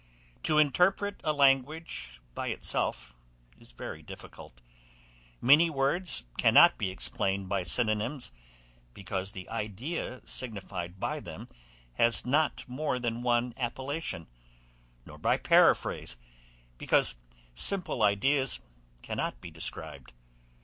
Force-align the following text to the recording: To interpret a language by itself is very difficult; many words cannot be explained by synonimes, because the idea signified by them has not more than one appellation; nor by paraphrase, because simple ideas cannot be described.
To 0.41 0.57
interpret 0.57 1.21
a 1.23 1.31
language 1.31 2.19
by 2.33 2.47
itself 2.47 3.13
is 3.59 3.71
very 3.71 4.01
difficult; 4.01 4.59
many 5.39 5.69
words 5.69 6.23
cannot 6.39 6.79
be 6.79 6.89
explained 6.89 7.47
by 7.49 7.61
synonimes, 7.61 8.31
because 8.95 9.31
the 9.33 9.47
idea 9.49 10.19
signified 10.25 10.99
by 10.99 11.19
them 11.19 11.47
has 11.97 12.25
not 12.25 12.67
more 12.67 12.97
than 12.97 13.21
one 13.21 13.53
appellation; 13.57 14.25
nor 15.05 15.19
by 15.19 15.37
paraphrase, 15.37 16.17
because 16.79 17.13
simple 17.53 18.01
ideas 18.01 18.59
cannot 19.03 19.39
be 19.39 19.51
described. 19.51 20.13